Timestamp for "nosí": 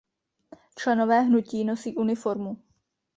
1.63-1.95